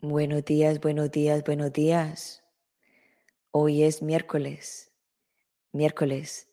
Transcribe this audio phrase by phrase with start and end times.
[0.00, 2.42] Buenos días, buenos días, buenos días.
[3.50, 4.90] Hoy es miércoles,
[5.70, 6.48] miércoles.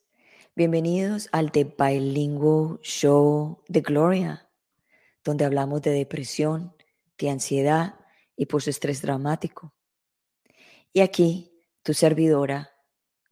[0.56, 4.50] Bienvenidos al The Bilingual Show de Gloria,
[5.24, 6.76] donde hablamos de depresión,
[7.18, 7.96] de ansiedad
[8.36, 9.74] y postestrés dramático.
[10.92, 12.75] Y aquí, tu servidora,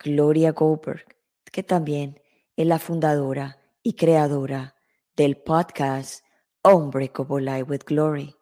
[0.03, 1.05] Gloria Goldberg,
[1.51, 2.19] que también
[2.55, 4.75] es la fundadora y creadora
[5.15, 6.23] del podcast
[6.63, 8.35] Unbreakable Life with Glory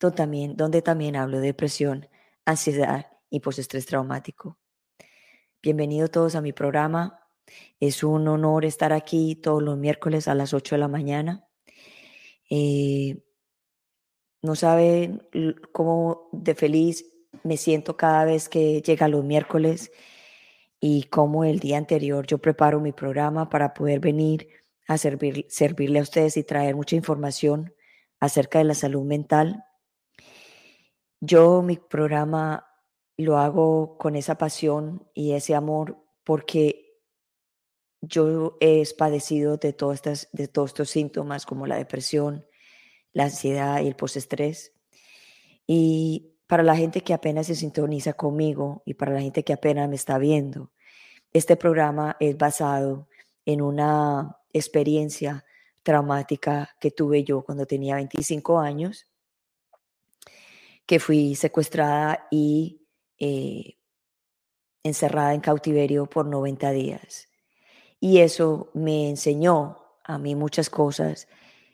[0.00, 2.08] donde también, donde también hablo de depresión,
[2.44, 4.58] ansiedad y postestrés traumático.
[5.60, 7.20] Bienvenidos todos a mi programa.
[7.80, 11.48] Es un honor estar aquí todos los miércoles a las 8 de la mañana.
[12.48, 13.24] Eh,
[14.42, 15.26] no saben
[15.72, 17.04] cómo de feliz
[17.42, 19.90] me siento cada vez que llega los miércoles
[20.80, 24.48] y cómo el día anterior yo preparo mi programa para poder venir
[24.86, 27.74] a servir, servirle a ustedes y traer mucha información
[28.20, 29.64] acerca de la salud mental
[31.20, 32.66] yo mi programa
[33.16, 37.00] lo hago con esa pasión y ese amor porque
[38.00, 42.46] yo he padecido de, todas estas, de todos estos síntomas como la depresión,
[43.12, 44.72] la ansiedad y el postestrés.
[45.66, 49.88] Y para la gente que apenas se sintoniza conmigo y para la gente que apenas
[49.88, 50.72] me está viendo,
[51.32, 53.06] este programa es basado
[53.44, 55.44] en una experiencia
[55.82, 59.06] traumática que tuve yo cuando tenía 25 años
[60.86, 62.80] que fui secuestrada y
[63.18, 63.76] eh,
[64.82, 67.28] encerrada en cautiverio por 90 días.
[68.00, 71.28] Y eso me enseñó a mí muchas cosas.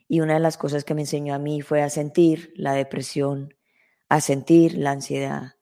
[0.08, 3.54] Y una de las cosas que me enseñó a mí fue a sentir la depresión,
[4.08, 5.56] a sentir la ansiedad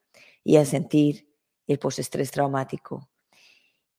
[0.45, 1.29] y a sentir
[1.67, 3.09] el postestrés traumático.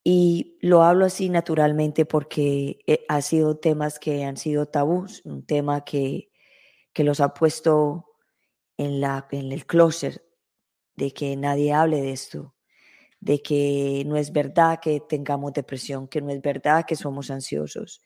[0.04, 5.46] Y lo hablo así naturalmente porque eh, ha sido temas que han sido tabús, un
[5.46, 6.30] tema que,
[6.92, 8.06] que los ha puesto
[8.78, 10.22] en, la, en el closet
[10.96, 12.54] de que nadie hable de esto,
[13.22, 18.02] de que no es verdad que tengamos depresión, que no es verdad que somos ansiosos.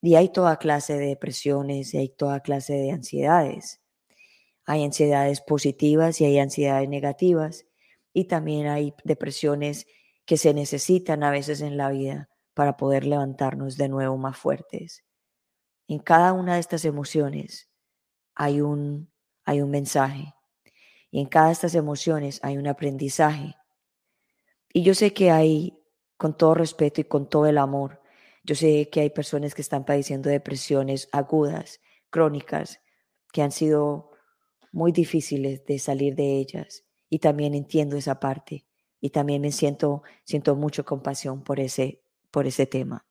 [0.00, 3.80] Y hay toda clase de depresiones y hay toda clase de ansiedades.
[4.66, 7.66] Hay ansiedades positivas y hay ansiedades negativas.
[8.12, 9.86] Y también hay depresiones
[10.24, 15.04] que se necesitan a veces en la vida para poder levantarnos de nuevo más fuertes.
[15.88, 17.68] En cada una de estas emociones
[18.34, 19.12] hay un
[19.44, 20.34] hay un mensaje.
[21.10, 23.54] Y en cada de estas emociones hay un aprendizaje.
[24.72, 25.78] Y yo sé que hay,
[26.16, 28.02] con todo respeto y con todo el amor,
[28.42, 32.80] yo sé que hay personas que están padeciendo depresiones agudas, crónicas,
[33.32, 34.10] que han sido
[34.74, 36.84] muy difíciles de salir de ellas.
[37.08, 38.66] Y también entiendo esa parte.
[39.00, 43.06] Y también me siento, siento mucho compasión por ese, por ese tema.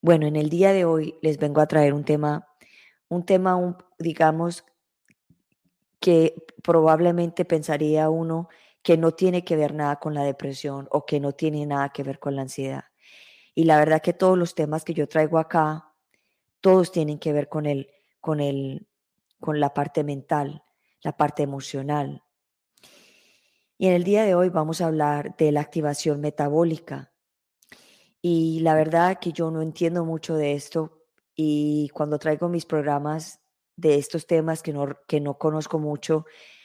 [0.00, 2.48] Bueno, en el día de hoy les vengo a traer un tema,
[3.08, 4.64] un tema, digamos,
[6.00, 8.48] que probablemente pensaría uno
[8.82, 12.02] que no tiene que ver nada con la depresión o que no tiene nada que
[12.02, 12.84] ver con la ansiedad.
[13.54, 15.92] Y la verdad que todos los temas que yo traigo acá,
[16.60, 17.90] todos tienen que ver con el,
[18.20, 18.86] con el,
[19.42, 20.64] con la parte mental,
[21.02, 22.22] la parte emocional.
[23.76, 27.12] Y en el día de hoy vamos a hablar de la activación metabólica.
[28.22, 31.02] Y la verdad que yo no entiendo mucho de esto
[31.34, 33.40] y cuando traigo mis programas
[33.74, 36.24] de estos temas que no, que no conozco mucho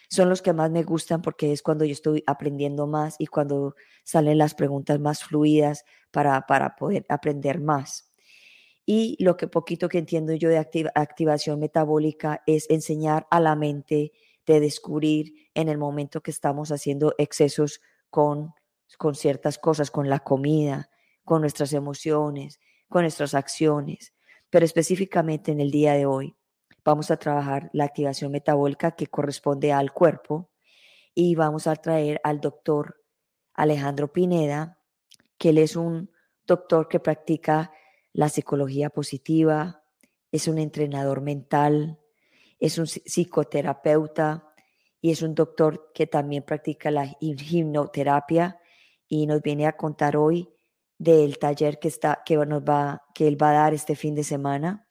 [0.09, 3.75] son los que más me gustan porque es cuando yo estoy aprendiendo más y cuando
[4.03, 8.06] salen las preguntas más fluidas para, para poder aprender más.
[8.89, 10.65] Y lo que poquito que entiendo yo de
[10.95, 14.13] activación metabólica es enseñar a la mente
[14.45, 18.53] de descubrir en el momento que estamos haciendo excesos con,
[18.97, 20.89] con ciertas cosas, con la comida,
[21.25, 24.13] con nuestras emociones, con nuestras acciones,
[24.49, 26.37] pero específicamente en el día de hoy
[26.85, 30.49] vamos a trabajar la activación metabólica que corresponde al cuerpo
[31.13, 33.03] y vamos a traer al doctor
[33.53, 34.79] Alejandro Pineda,
[35.37, 36.09] que él es un
[36.45, 37.73] doctor que practica
[38.17, 39.84] la psicología positiva,
[40.31, 41.99] es un entrenador mental,
[42.59, 44.55] es un psicoterapeuta
[44.99, 48.59] y es un doctor que también practica la hipnoterapia
[49.08, 50.49] y nos viene a contar hoy
[50.97, 54.23] del taller que está que nos va que él va a dar este fin de
[54.23, 54.87] semana.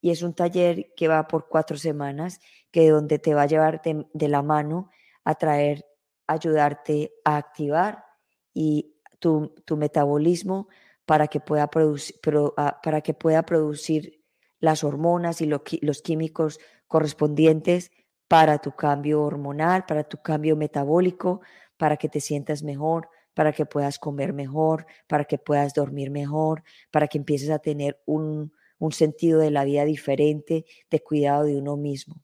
[0.00, 2.40] Y es un taller que va por cuatro semanas,
[2.72, 4.90] que donde te va a llevar de, la mano
[5.22, 5.86] a traer,
[6.26, 8.04] ayudarte a activar
[8.52, 10.66] y tu, metabolismo
[11.06, 12.16] para que, pueda producir,
[12.56, 14.22] ah, para que pueda producir
[14.58, 17.90] las hormonas y los químicos correspondientes
[18.28, 21.40] para tu cambio hormonal, para tu cambio metabólico,
[21.76, 26.64] para que te sientas mejor, para que puedas comer mejor, para que puedas dormir mejor,
[26.90, 31.56] para que empieces a tener un, un sentido de la vida diferente, de cuidado de
[31.56, 32.22] uno mismo.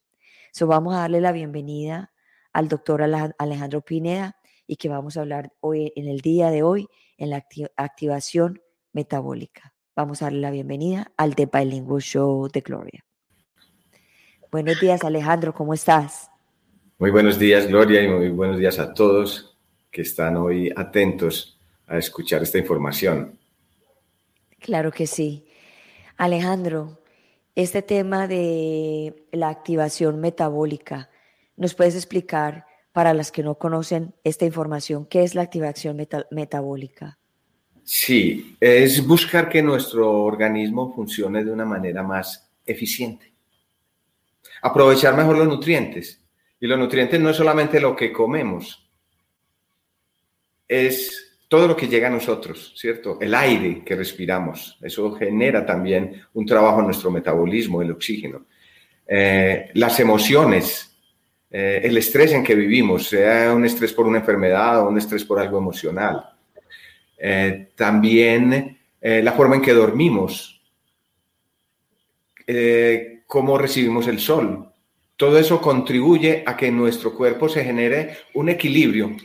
[0.52, 2.12] So, vamos a darle la bienvenida
[2.52, 4.36] al doctor Alejandro Pineda
[4.66, 7.46] y que vamos a hablar hoy en el día de hoy en la
[7.76, 8.60] activación
[8.92, 9.74] metabólica.
[9.94, 13.04] Vamos a darle la bienvenida al The Bilingual Show de Gloria.
[14.50, 16.30] Buenos días, Alejandro, ¿cómo estás?
[16.98, 19.58] Muy buenos días, Gloria, y muy buenos días a todos
[19.90, 23.38] que están hoy atentos a escuchar esta información.
[24.58, 25.46] Claro que sí.
[26.16, 27.02] Alejandro,
[27.54, 31.10] este tema de la activación metabólica,
[31.56, 35.98] ¿nos puedes explicar para las que no conocen esta información qué es la activación
[36.30, 37.18] metabólica?
[37.84, 43.32] Sí, es buscar que nuestro organismo funcione de una manera más eficiente.
[44.62, 46.20] Aprovechar mejor los nutrientes.
[46.60, 48.88] Y los nutrientes no es solamente lo que comemos,
[50.68, 53.18] es todo lo que llega a nosotros, ¿cierto?
[53.20, 58.46] El aire que respiramos, eso genera también un trabajo en nuestro metabolismo, el oxígeno.
[59.06, 60.96] Eh, las emociones,
[61.50, 65.24] eh, el estrés en que vivimos, sea un estrés por una enfermedad o un estrés
[65.24, 66.31] por algo emocional.
[67.24, 70.60] Eh, también la forma en que dormimos,
[73.26, 74.68] cómo recibimos el sol.
[75.16, 79.16] Todo eso contribuye a que nuestro cuerpo se genere un equilibrio.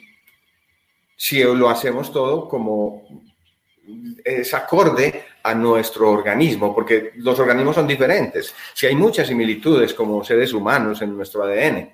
[1.16, 3.04] Si lo hacemos todo como
[4.24, 8.54] es acorde a nuestro organismo, porque los organismos son diferentes.
[8.74, 11.90] Si hay muchas similitudes como seres humanos en nuestro ADN,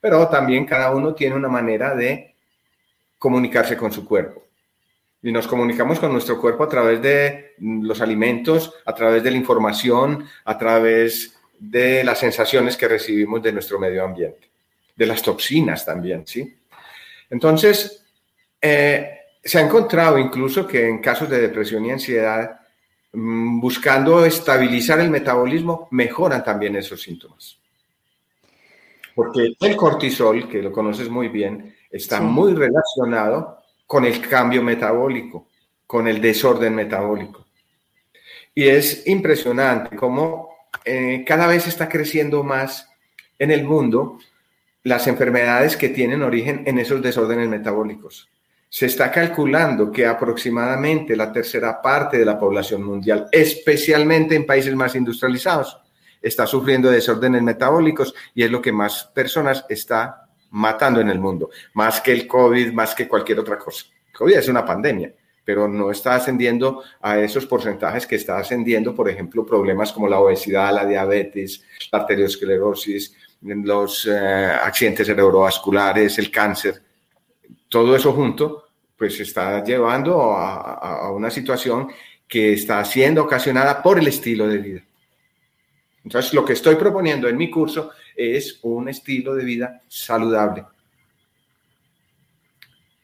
[0.00, 2.34] pero también cada uno tiene una manera de
[3.18, 4.45] comunicarse con su cuerpo.
[5.22, 9.36] Y nos comunicamos con nuestro cuerpo a través de los alimentos, a través de la
[9.36, 14.50] información, a través de las sensaciones que recibimos de nuestro medio ambiente,
[14.94, 16.54] de las toxinas también, ¿sí?
[17.30, 18.04] Entonces,
[18.60, 22.60] eh, se ha encontrado incluso que en casos de depresión y ansiedad,
[23.12, 27.58] mm, buscando estabilizar el metabolismo, mejoran también esos síntomas.
[29.14, 35.48] Porque el cortisol, que lo conoces muy bien, está muy relacionado con el cambio metabólico,
[35.86, 37.46] con el desorden metabólico.
[38.54, 40.48] Y es impresionante cómo
[40.84, 42.88] eh, cada vez está creciendo más
[43.38, 44.18] en el mundo
[44.82, 48.28] las enfermedades que tienen origen en esos desórdenes metabólicos.
[48.68, 54.74] Se está calculando que aproximadamente la tercera parte de la población mundial, especialmente en países
[54.74, 55.78] más industrializados,
[56.20, 61.50] está sufriendo desórdenes metabólicos y es lo que más personas está matando en el mundo,
[61.74, 63.86] más que el COVID, más que cualquier otra cosa.
[64.12, 65.12] COVID es una pandemia,
[65.44, 70.18] pero no está ascendiendo a esos porcentajes que está ascendiendo, por ejemplo, problemas como la
[70.18, 71.62] obesidad, la diabetes,
[71.92, 76.82] la arteriosclerosis, los eh, accidentes cerebrovasculares, el cáncer.
[77.68, 81.88] Todo eso junto, pues está llevando a, a una situación
[82.26, 84.82] que está siendo ocasionada por el estilo de vida.
[86.02, 90.64] Entonces, lo que estoy proponiendo en mi curso es un estilo de vida saludable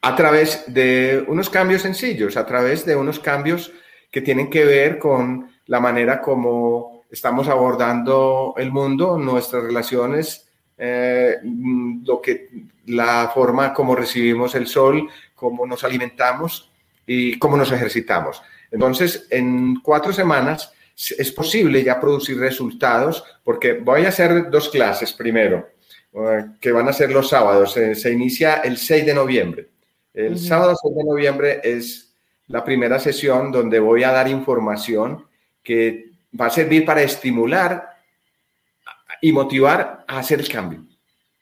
[0.03, 3.73] a través de unos cambios sencillos, a través de unos cambios
[4.11, 11.37] que tienen que ver con la manera como estamos abordando el mundo, nuestras relaciones, eh,
[12.05, 12.49] lo que,
[12.87, 16.73] la forma como recibimos el sol, cómo nos alimentamos
[17.07, 18.43] y cómo nos ejercitamos.
[18.73, 25.13] Entonces, en cuatro semanas es posible ya producir resultados, porque voy a hacer dos clases
[25.13, 25.71] primero,
[26.15, 27.73] eh, que van a ser los sábados.
[27.73, 29.69] se inicia el 6 de noviembre.
[30.15, 32.15] El sábado 6 de noviembre es
[32.49, 35.27] la primera sesión donde voy a dar información
[35.63, 37.97] que va a servir para estimular
[39.23, 40.85] y motivar a hacer el cambio.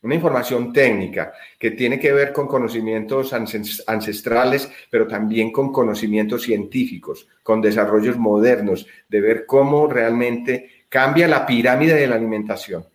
[0.02, 7.28] Una información técnica que tiene que ver con conocimientos ancestrales, pero también con conocimientos científicos,
[7.42, 12.87] con desarrollos modernos, de ver cómo realmente cambia la pirámide de la alimentación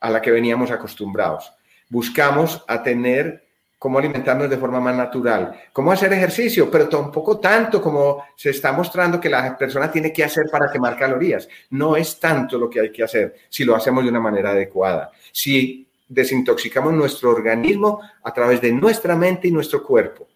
[0.00, 1.52] a la que veníamos acostumbrados.
[1.88, 3.46] Buscamos a tener
[3.78, 8.72] cómo alimentarnos de forma más natural, cómo hacer ejercicio, pero tampoco tanto como se está
[8.72, 11.48] mostrando que la persona tiene que hacer para quemar calorías.
[11.70, 15.12] No es tanto lo que hay que hacer si lo hacemos de una manera adecuada.
[15.30, 20.28] Si desintoxicamos nuestro organismo a través de nuestra mente y nuestro cuerpo.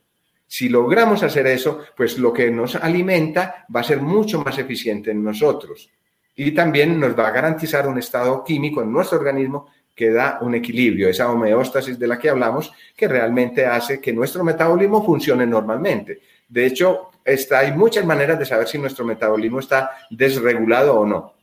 [0.47, 5.11] Si logramos hacer eso, pues lo que nos alimenta va a ser mucho más eficiente
[5.11, 5.91] en nosotros
[6.37, 10.55] y también nos va a garantizar un estado químico en nuestro organismo que da un
[10.55, 16.21] equilibrio, esa homeostasis de la que hablamos, que realmente hace que nuestro metabolismo funcione normalmente.
[16.49, 21.35] De hecho, está, hay muchas maneras de saber si nuestro metabolismo está desregulado o no.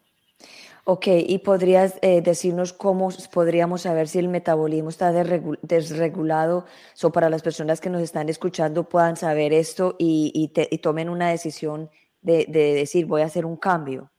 [0.91, 6.65] Ok, y podrías eh, decirnos cómo podríamos saber si el metabolismo está desregulado,
[7.03, 11.91] o para las personas que nos están escuchando puedan saber esto y, tomen una decisión
[12.23, 14.09] de, decir voy a hacer un cambio.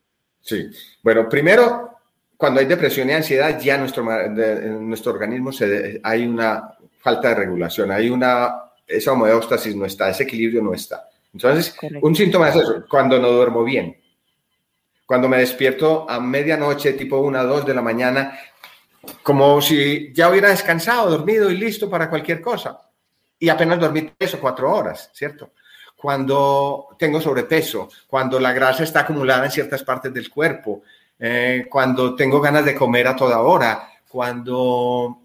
[0.42, 0.70] Sí,
[1.02, 1.90] bueno, primero,
[2.36, 7.90] cuando hay depresión y ansiedad, ya nuestro, nuestro organismo se, hay una falta de regulación,
[7.90, 8.48] hay una,
[8.86, 11.08] esa homeostasis no está, ese equilibrio no está.
[11.34, 13.99] Entonces, un síntoma es eso, cuando no duermo bien
[15.10, 18.38] cuando me despierto a medianoche, tipo una, dos de la mañana,
[19.24, 22.80] como si ya hubiera descansado, dormido y listo para cualquier cosa.
[23.36, 25.50] Y apenas dormí tres o cuatro horas, ¿cierto?
[25.96, 30.82] Cuando tengo sobrepeso, cuando la grasa está acumulada en ciertas partes del cuerpo,
[31.18, 35.22] eh, cuando tengo ganas de comer a toda hora, cuando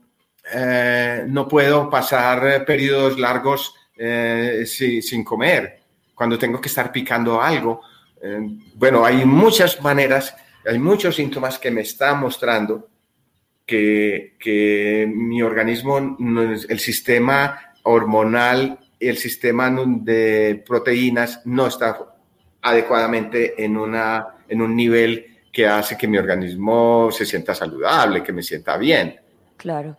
[0.52, 5.80] eh, no puedo pasar periodos largos eh, sin comer,
[6.16, 7.82] cuando tengo que estar picando algo,
[8.76, 12.90] bueno, hay muchas maneras, hay muchos síntomas que me están mostrando
[13.66, 21.98] que, que mi organismo, el sistema hormonal el sistema de proteínas no está
[22.62, 28.34] adecuadamente en, una, en un nivel que hace que mi organismo se sienta saludable, que
[28.34, 29.20] me sienta bien.
[29.58, 29.96] Claro.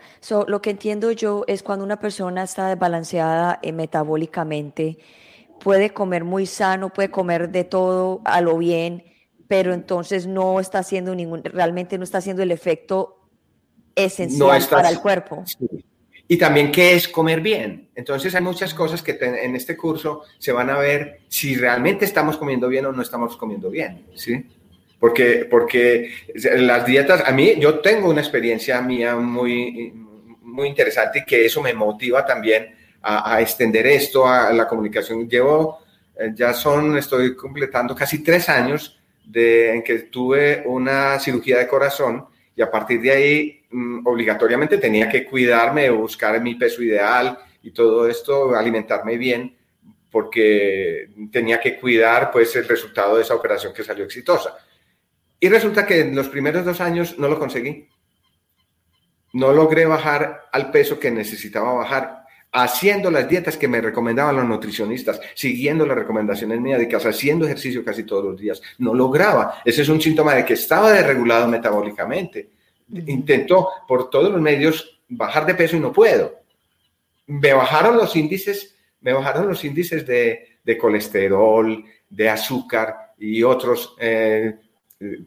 [0.49, 4.99] lo que entiendo yo es cuando una persona está desbalanceada eh, metabólicamente,
[5.61, 9.05] puede comer muy sano, puede comer de todo a lo bien,
[9.49, 13.29] pero entonces no está haciendo ningún, realmente no está haciendo el efecto
[13.95, 15.45] esencial para el cuerpo.
[16.29, 17.89] Y también qué es comer bien.
[17.95, 22.37] Entonces hay muchas cosas que en este curso se van a ver si realmente estamos
[22.37, 24.45] comiendo bien o no estamos comiendo bien, ¿sí?
[24.99, 29.93] Porque, porque las dietas, a mí, yo tengo una experiencia mía muy,
[30.43, 35.29] muy interesante y que eso me motiva también a, extender esto a la comunicación.
[35.29, 35.81] Llevo,
[36.19, 41.69] eh, ya son, estoy completando casi tres años de, en que tuve una cirugía de
[41.69, 47.39] corazón y a partir de ahí mm, obligatoriamente tenía que cuidarme, buscar mi peso ideal
[47.63, 49.57] y todo esto, alimentarme bien,
[50.11, 54.57] porque tenía que cuidar pues el resultado de esa operación que salió exitosa.
[55.39, 57.89] Y resulta que en los primeros dos años no lo conseguí.
[59.35, 62.26] No logré bajar al peso que necesitaba bajar
[62.57, 68.05] haciendo las dietas que me recomendaban los nutricionistas, siguiendo las recomendaciones médicas, haciendo ejercicio casi
[68.05, 68.63] todos los días.
[68.79, 69.61] No lograba.
[69.63, 72.49] Ese es un síntoma de que estaba desregulado metabólicamente.
[73.07, 76.41] Intento por todos los medios bajar de peso y no puedo.
[77.27, 84.55] Me bajaron los índices, me bajaron los índices de, colesterol, de azúcar y otros, eh,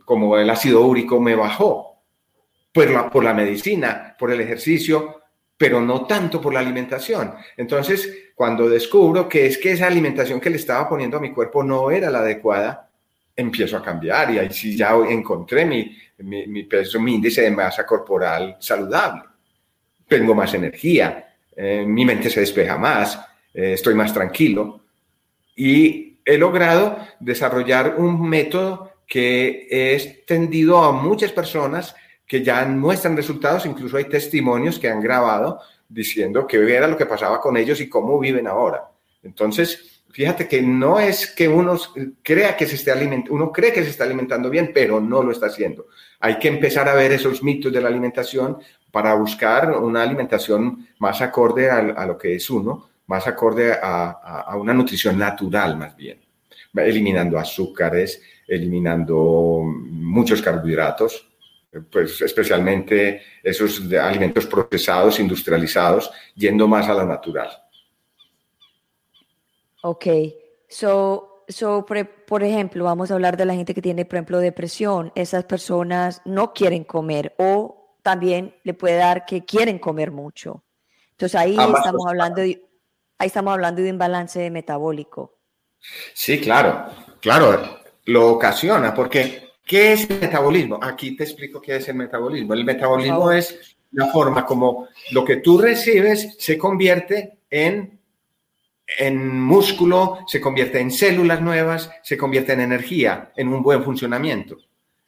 [0.03, 2.01] como el ácido úrico, me bajó.
[2.71, 5.18] Por la, por la medicina, por el ejercicio,
[5.59, 7.33] pero no tanto por la alimentación.
[7.57, 11.61] Entonces, cuando descubro que es que esa alimentación que le estaba poniendo a mi cuerpo
[11.65, 12.89] no era la adecuada,
[13.35, 17.85] empiezo a cambiar y ahí sí ya encontré mi, mi, peso, mi índice de masa
[17.85, 19.23] corporal saludable.
[20.07, 23.19] Tengo más energía, eh, mi mente se despeja más,
[23.53, 24.85] eh, estoy más tranquilo
[25.57, 31.97] y he logrado desarrollar un método que es tendido a muchas personas
[32.29, 37.07] que ya muestran resultados, incluso hay testimonios que han grabado diciendo que era lo que
[37.07, 38.83] pasaba con ellos y cómo viven ahora.
[39.23, 41.75] Entonces, fíjate que no es que uno
[42.21, 45.31] crea que se esté alimentando, uno cree que se está alimentando bien, pero no lo
[45.31, 45.87] está haciendo.
[46.19, 48.59] Hay que empezar a ver esos mitos de la alimentación
[48.91, 54.55] para buscar una alimentación más acorde a, lo que es uno, más acorde a, a
[54.55, 56.19] una nutrición natural más bien,
[56.75, 61.28] eliminando azúcares, eliminando muchos carbohidratos,
[61.91, 67.49] pues especialmente esos alimentos procesados, industrializados, yendo más a la natural.
[69.81, 70.07] Ok,
[70.67, 75.11] so, so por, ejemplo, vamos a hablar de la gente que tiene, por ejemplo, depresión.
[75.15, 80.63] Esas personas no quieren comer o también le puede dar que quieren comer mucho.
[81.11, 82.65] Entonces ahí estamos hablando de,
[83.17, 85.37] ahí estamos hablando de un balance metabólico.
[86.13, 86.87] Sí, claro,
[87.21, 90.79] claro, lo ocasiona porque ¿Qué es el metabolismo?
[90.81, 92.55] Aquí te explico qué es el metabolismo.
[92.55, 97.99] El metabolismo es la forma como lo que tú recibes se convierte en,
[98.97, 104.57] en músculo, se convierte en células nuevas, se convierte en energía, en un buen funcionamiento.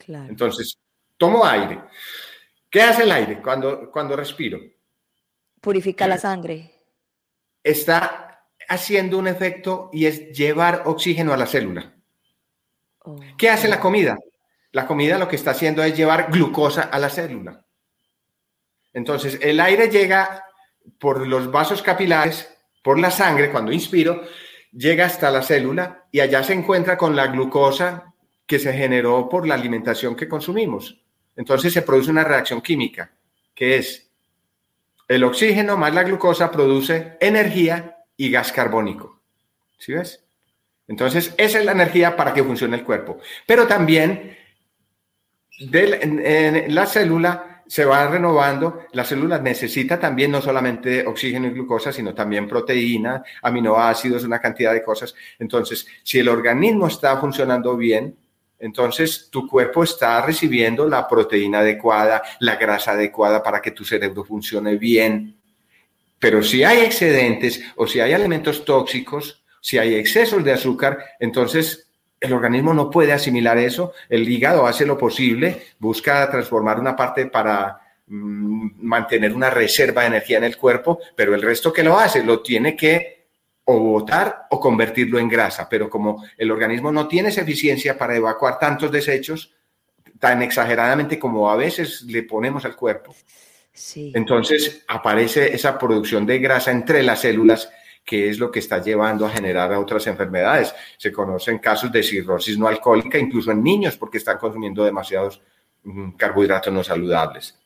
[0.07, 0.77] Entonces,
[1.17, 1.79] tomo aire.
[2.69, 4.59] ¿Qué hace el aire cuando, cuando respiro?
[5.59, 6.71] Purifica la sangre.
[7.63, 11.95] Está haciendo un efecto y es llevar oxígeno a la célula.
[13.39, 14.19] ¿Qué hace la comida?
[14.71, 17.65] La comida lo que está haciendo es llevar glucosa a la célula.
[18.93, 20.45] Entonces, el aire llega
[20.99, 22.49] por los vasos capilares,
[22.81, 24.23] por la sangre, cuando inspiro,
[24.71, 28.13] llega hasta la célula y allá se encuentra con la glucosa
[28.45, 31.01] que se generó por la alimentación que consumimos.
[31.35, 33.11] Entonces se produce una reacción química,
[33.53, 34.09] que es
[35.07, 39.21] el oxígeno más la glucosa produce energía y gas carbónico.
[39.77, 40.23] ¿Sí ves?
[40.87, 43.19] Entonces, esa es la energía para que funcione el cuerpo.
[43.45, 44.37] Pero también
[45.69, 51.93] de la célula se va renovando, la célula necesita también no solamente oxígeno y glucosa,
[51.93, 55.15] sino también proteína, aminoácidos, una cantidad de cosas.
[55.39, 58.13] Entonces, si el organismo está funcionando bien,
[58.59, 64.25] entonces tu cuerpo está recibiendo la proteína adecuada, la grasa adecuada para que tu cerebro
[64.25, 65.37] funcione bien.
[66.19, 71.90] Pero si hay excedentes o si hay alimentos tóxicos, si hay excesos de azúcar, entonces
[72.21, 77.25] el organismo no puede asimilar eso, el hígado hace lo posible, busca transformar una parte
[77.25, 81.99] para mm, mantener una reserva de energía en el cuerpo, pero el resto que lo
[81.99, 83.21] hace lo tiene que
[83.65, 88.15] o botar o convertirlo en grasa, pero como el organismo no tiene esa eficiencia para
[88.15, 89.55] evacuar tantos desechos
[90.19, 93.15] tan exageradamente como a veces le ponemos al cuerpo,
[93.95, 97.71] entonces aparece esa producción de grasa entre las células
[98.03, 100.74] que es lo que está llevando a generar otras enfermedades.
[100.98, 105.41] Se conocen casos de cirrosis no alcohólica, incluso en niños, porque están consumiendo demasiados
[105.84, 107.58] mm, carbohidratos no saludables.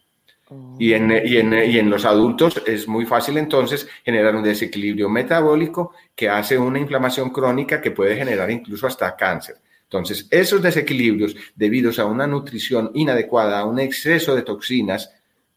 [0.49, 0.75] Oh.
[0.77, 5.09] Y, en, y, en, y, en, los adultos es muy fácil entonces generar un desequilibrio
[5.09, 9.57] metabólico que hace una inflamación crónica que puede generar incluso hasta cáncer.
[9.83, 15.11] Entonces, esos desequilibrios debidos a una nutrición inadecuada, a un exceso de toxinas,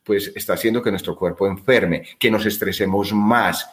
[0.04, 3.68] pues está haciendo que nuestro cuerpo enferme, que nos estresemos más,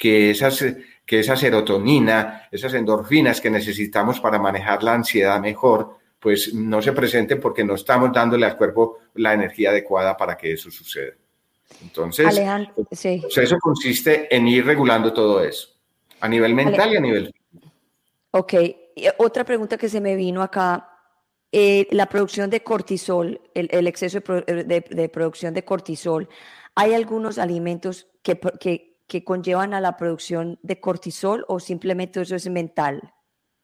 [0.00, 0.64] que, esas,
[1.04, 6.92] que esa serotonina, esas endorfinas que necesitamos para manejar la ansiedad mejor, pues no se
[6.92, 11.12] presenten porque no estamos dándole al cuerpo la energía adecuada para que eso suceda.
[11.82, 12.26] Entonces,
[13.02, 15.68] eso consiste en ir regulando todo eso,
[16.20, 17.72] a nivel mental y a nivel físico.
[18.30, 18.54] Ok,
[19.18, 20.88] otra pregunta que se me vino acá,
[21.52, 26.26] eh, la producción de cortisol, el, exceso de, producción de cortisol,
[26.74, 32.36] ¿hay algunos alimentos que, que, que conllevan a la producción de cortisol o simplemente eso
[32.36, 33.12] es mental?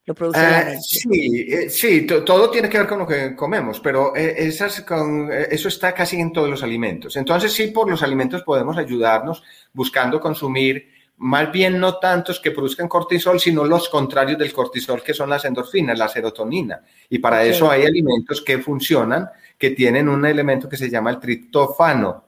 [0.05, 0.81] Lo produce la ah, mente.
[0.83, 5.31] Sí, eh, sí, todo tiene que ver con lo que comemos, pero eh, esas con,
[5.33, 7.17] eh, eso está casi en todos los alimentos.
[7.17, 12.89] Entonces, sí, por los alimentos podemos ayudarnos buscando consumir más bien no tantos que produzcan
[12.89, 16.83] cortisol, sino los contrarios del cortisol, que son las endorfinas, la serotonina.
[17.09, 21.21] Y para eso hay alimentos que funcionan, que tienen un elemento que se llama el
[21.21, 22.25] triptófano,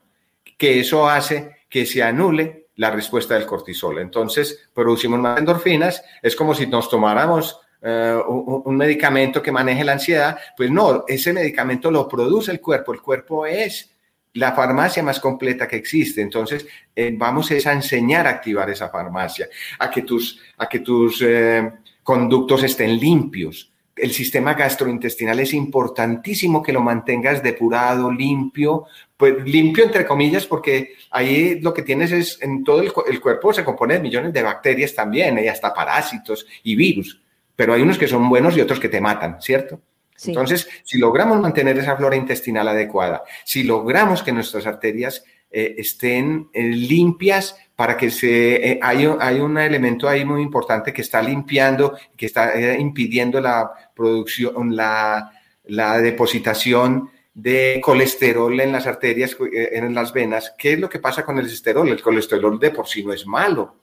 [0.56, 3.98] que eso hace que se anule la respuesta del cortisol.
[3.98, 9.92] Entonces, producimos más endorfinas, es como si nos tomáramos eh, un, medicamento que maneje la
[9.92, 13.90] ansiedad, pues no, ese medicamento lo produce el cuerpo, el cuerpo es
[14.34, 16.22] la farmacia más completa que existe.
[16.22, 19.48] Entonces, eh, vamos a enseñar a activar esa farmacia,
[19.80, 21.72] a que tus, a que tus eh,
[22.04, 29.84] conductos estén limpios, el sistema gastrointestinal es importantísimo que lo mantengas depurado, limpio, pues limpio
[29.84, 34.00] entre comillas, porque ahí lo que tienes es, en todo el, cuerpo se compone de
[34.00, 37.20] millones de bacterias también, hay hasta parásitos y virus,
[37.56, 39.80] pero hay unos que son buenos y otros que te matan, ¿cierto?
[40.24, 46.48] Entonces, si logramos mantener esa flora intestinal adecuada, si logramos que nuestras arterias eh, estén
[46.52, 48.72] eh, limpias para que se...
[48.72, 54.74] Eh, hay, un elemento ahí muy importante que está limpiando, que está impidiendo la producción,
[54.74, 55.30] la,
[55.66, 60.56] la depositación de colesterol en las arterias, en las venas.
[60.58, 61.88] ¿Qué es lo que pasa con el colesterol?
[61.88, 63.76] El colesterol de por sí no es malo.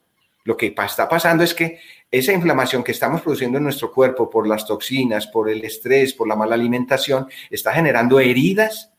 [0.44, 1.80] Lo que está pasando es que
[2.12, 6.28] esa inflamación que estamos produciendo en nuestro cuerpo por las toxinas, por el estrés, por
[6.28, 8.92] la mala alimentación, está generando heridas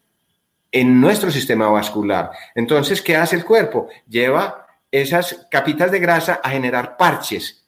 [0.72, 2.30] en nuestro sistema vascular.
[2.54, 3.88] Entonces, ¿qué hace el cuerpo?
[4.08, 7.66] Lleva esas capitas de grasa a generar parches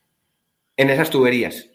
[0.77, 1.69] en esas tuberías.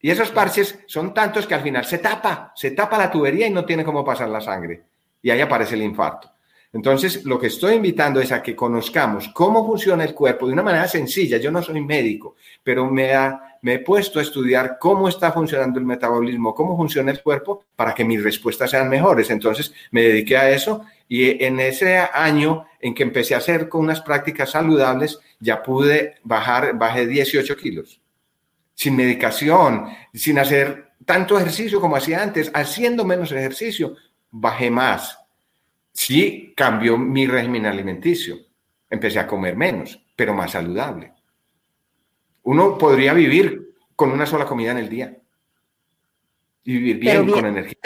[0.00, 3.50] Y esos parches son tantos que al final se tapa, se tapa la tubería y
[3.50, 4.82] no tiene cómo pasar la sangre.
[5.22, 6.32] Y ahí aparece el infarto.
[6.72, 10.62] Entonces, lo que estoy invitando es a que conozcamos cómo funciona el cuerpo de una
[10.62, 11.36] manera sencilla.
[11.36, 13.12] Yo no soy médico, pero me,
[13.60, 17.94] me he puesto a estudiar cómo está funcionando el metabolismo, cómo funciona el cuerpo para
[17.94, 19.28] que mis respuestas sean mejores.
[19.28, 23.82] Entonces, me dediqué a eso y en ese año en que empecé a hacer con
[23.82, 28.00] unas prácticas saludables, ya pude bajar, bajé 18 kilos.
[28.74, 33.94] Sin medicación, sin hacer tanto ejercicio como hacía antes, haciendo menos ejercicio,
[34.30, 35.18] bajé más
[35.92, 38.38] Sí cambió mi régimen alimenticio.
[38.88, 41.12] Empecé a comer menos, pero más saludable.
[42.44, 45.14] Uno podría vivir con una sola comida en el día
[46.64, 47.76] y vivir bien, con energía.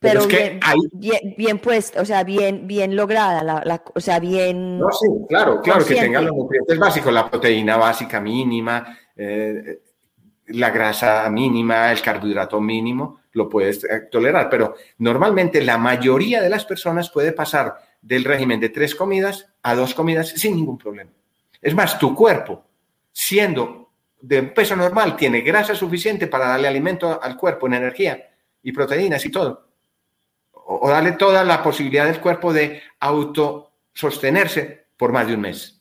[0.00, 4.78] Pero, bien, bien, puesta, o sea, bien, bien lograda, la, o sea, bien.
[4.78, 9.80] No, sí, claro, claro, que tenga los nutrientes básicos, la proteína básica mínima, eh,
[10.48, 16.50] la grasa mínima, el carbohidrato mínimo, lo puedes eh, tolerar, pero normalmente la mayoría de
[16.50, 21.10] las personas puede pasar del régimen de tres comidas a dos comidas sin ningún problema.
[21.60, 22.64] Es más, tu cuerpo,
[23.10, 28.30] siendo de peso normal, tiene grasa suficiente para darle alimento al cuerpo en energía
[28.62, 29.63] y proteínas y todo.
[30.66, 35.80] O, darle toda la posibilidad del cuerpo de autosostenerse por más de un mes.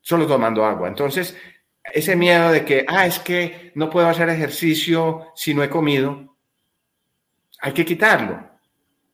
[0.00, 0.88] Solo tomando agua.
[0.88, 1.36] Entonces,
[1.84, 6.36] ese miedo de que, ah, es que no puedo hacer ejercicio si no he comido,
[7.60, 8.42] hay que quitarlo,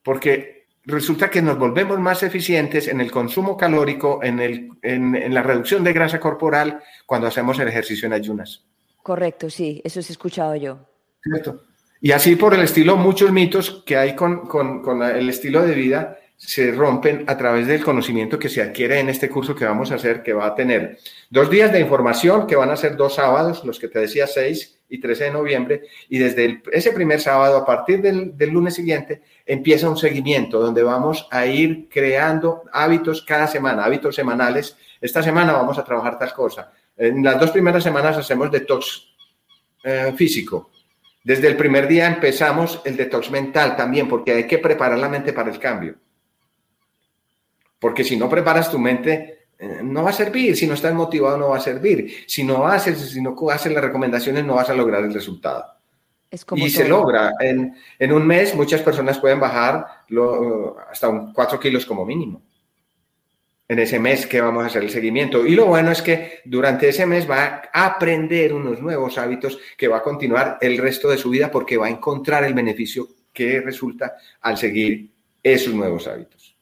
[0.03, 5.43] porque resulta que nos volvemos más eficientes en el consumo calórico, en, el, en, la
[5.43, 8.65] reducción de grasa corporal cuando hacemos el ejercicio en ayunas.
[9.03, 10.79] Correcto, sí, eso he escuchado yo.
[11.23, 11.66] Cierto.
[12.01, 16.19] Y así por el estilo, muchos mitos que hay con, con, el estilo de vida
[16.37, 19.95] se rompen a través del conocimiento que se adquiere en este curso que vamos a
[19.95, 20.99] hacer, que va a tener
[21.31, 24.81] dos días de información, que van a ser dos sábados, los que te decía 6
[24.91, 29.23] y 13 de noviembre, y desde ese primer sábado, a partir del, del, lunes siguiente,
[29.47, 34.77] empieza un seguimiento donde vamos a ir creando hábitos cada semana, hábitos semanales.
[35.01, 36.71] Esta semana vamos a trabajar tal cosa.
[36.99, 39.09] En las dos primeras semanas hacemos detox
[39.83, 40.71] eh, físico.
[41.27, 45.33] Desde el primer día empezamos el detox mental también, porque hay que preparar la mente
[45.33, 45.97] para el cambio.
[47.81, 50.57] Porque si no preparas tu mente, eh, no va a servir.
[50.57, 52.25] Si no estás motivado, no va a servir.
[52.29, 55.65] Si no haces, si no haces las recomendaciones, no vas a lograr el resultado.
[56.55, 57.33] y se logra.
[57.41, 62.41] En, en, un mes, muchas personas pueden bajar lo, hasta un 4 kilos como mínimo.
[63.69, 65.45] En ese mes que vamos a hacer el seguimiento.
[65.45, 69.89] Y lo bueno es que durante ese mes va a aprender unos nuevos hábitos que
[69.89, 73.61] va a continuar el resto de su vida porque va a encontrar el beneficio que
[73.61, 75.11] resulta al seguir
[75.43, 76.57] esos nuevos hábitos.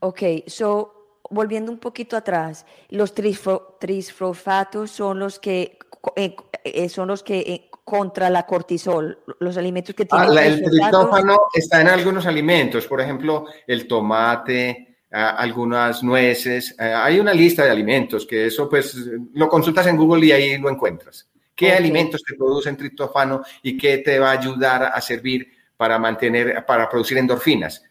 [0.00, 5.78] Ok, so, volviendo un poquito atrás, los trisfosfatos son los que
[6.16, 10.36] eh, eh, son los que eh, contra la cortisol, los alimentos que tienen.
[10.36, 16.74] Ah, el triptófano está en algunos alimentos, por ejemplo, el tomate, ah, algunas nueces.
[16.78, 18.96] hay una lista de alimentos que eso, pues,
[19.34, 21.28] lo consultas en Google y ahí lo encuentras.
[21.54, 26.64] ¿Qué alimentos te producen triptófano y qué te va a ayudar a servir para mantener,
[26.66, 27.82] para producir endorfinas?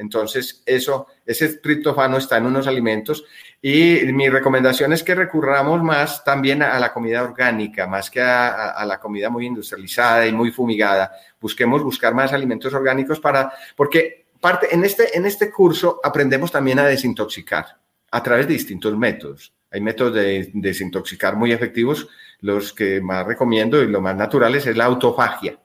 [0.00, 3.22] Entonces, eso, ese triptófano está en unos alimentos
[3.60, 8.82] y mi recomendación es que recurramos más también a, la comida orgánica, más que a,
[8.86, 11.12] la comida muy industrializada y muy fumigada.
[11.38, 16.78] Busquemos buscar más alimentos orgánicos para, porque parte, en este, en este curso aprendemos también
[16.78, 17.78] a desintoxicar
[18.10, 19.52] a través de distintos métodos.
[19.70, 22.08] Hay métodos de desintoxicar muy efectivos.
[22.40, 25.58] Los que más recomiendo y lo más naturales es la autofagia.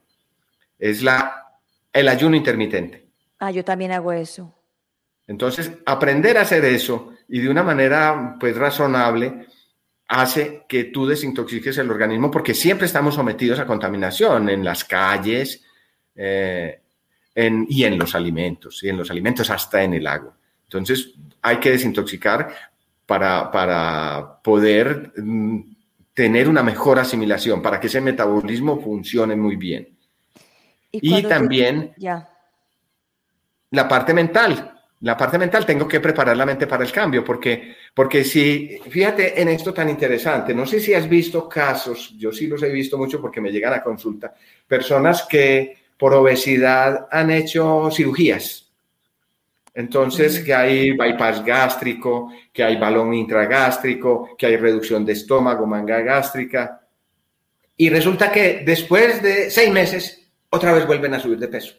[0.78, 1.58] Es la,
[1.92, 3.08] el ayuno intermitente.
[3.40, 4.54] Ah, yo también hago eso.
[5.28, 9.48] Entonces, aprender a hacer eso y de una manera pues razonable
[10.08, 15.64] hace que tú desintoxiques el organismo porque siempre estamos sometidos a contaminación en las calles
[16.16, 16.82] eh,
[17.36, 20.36] y en los alimentos, y en los alimentos hasta en el agua.
[20.64, 22.54] Entonces, hay que desintoxicar
[23.06, 25.60] para, para poder mm,
[26.14, 29.90] tener una mejor asimilación, para que ese metabolismo funcione muy bien.
[30.92, 31.94] Y, también...
[31.98, 32.30] Ya
[33.76, 34.72] la parte mental.
[35.02, 39.40] La parte mental tengo que preparar la mente para el cambio, porque, porque si, fíjate
[39.40, 42.98] en esto tan interesante, no sé si has visto casos, yo sí los he visto
[42.98, 44.34] mucho porque me llegan a consulta,
[44.66, 48.72] personas que por obesidad han hecho cirugías.
[49.74, 56.00] Entonces, que hay bypass gástrico, que hay balón intragástrico, que hay reducción de estómago, manga
[56.00, 56.88] gástrica.
[57.76, 61.76] Y resulta que después de seis meses, otra vez vuelven a subir de peso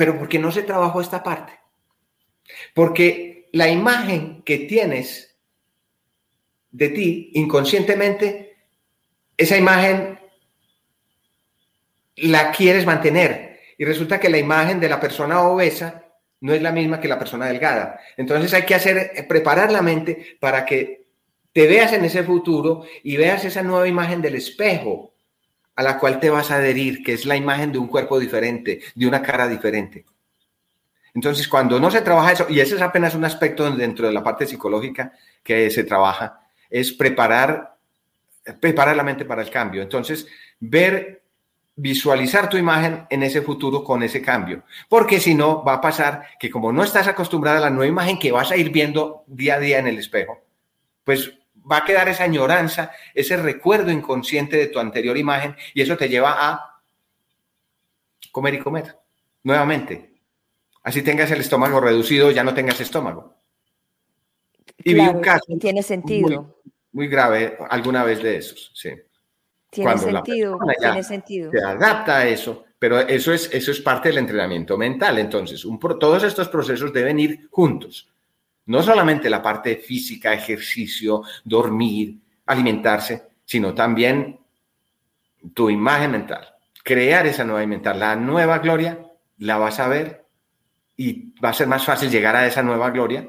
[0.00, 1.52] pero porque no se trabajó esta parte.
[2.72, 5.36] Porque la imagen que tienes
[6.70, 8.56] de ti inconscientemente,
[9.36, 10.18] esa imagen
[12.28, 13.60] la quieres mantener.
[13.78, 16.04] Y resulta que la imagen de la persona obesa
[16.40, 18.00] no es la misma que la persona delgada.
[18.16, 21.06] Entonces hay que hacer, preparar la mente para que
[21.52, 25.14] te veas en ese futuro y veas esa nueva imagen del espejo
[25.76, 28.80] a la cual te vas a adherir, que es la imagen de un cuerpo diferente,
[28.94, 30.04] de una cara diferente.
[31.14, 34.22] Entonces, cuando no se trabaja eso, y ese es apenas un aspecto dentro de la
[34.22, 37.76] parte psicológica que se trabaja, es preparar,
[38.60, 39.82] preparar la mente para el cambio.
[39.82, 40.26] Entonces,
[40.60, 41.19] ver,
[41.76, 44.64] visualizar tu imagen en ese futuro con ese cambio.
[44.88, 48.18] Porque si no, va a pasar que como no estás acostumbrada a la nueva imagen
[48.18, 50.38] que vas a ir viendo día a día en el espejo,
[51.04, 51.32] pues
[51.70, 56.08] va a quedar esa añoranza, ese recuerdo inconsciente de tu anterior imagen y eso te
[56.08, 56.80] lleva a
[58.32, 58.96] comer y comer
[59.42, 60.10] nuevamente.
[60.82, 63.34] Así tengas el estómago reducido, ya no tengas estómago.
[64.78, 65.44] Y vi un caso.
[65.60, 66.56] Tiene sentido.
[66.92, 68.90] Muy, grave alguna vez de esos, sí.
[69.70, 71.50] Tiene sentido, tiene sentido.
[71.52, 75.18] Se adapta a eso, pero eso es, eso es parte del entrenamiento mental.
[75.18, 78.08] Entonces, un, todos estos procesos deben ir juntos.
[78.66, 84.38] No solamente la parte física, ejercicio, dormir, alimentarse, sino también
[85.54, 86.48] tu imagen mental.
[86.82, 88.98] Crear esa nueva mental, la nueva gloria,
[89.38, 90.24] la vas a ver
[90.96, 93.28] y va a ser más fácil llegar a esa nueva gloria